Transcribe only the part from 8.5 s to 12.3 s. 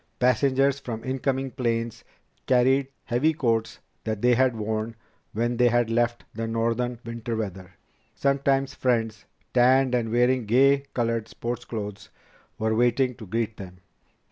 friends, tanned and wearing gay colored sports clothes,